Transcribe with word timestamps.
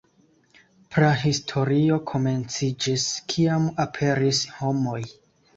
Prahistorio 0.95 1.99
komenciĝis, 2.13 3.05
kiam 3.35 3.71
"aperis" 3.87 4.45
homoj. 4.59 5.01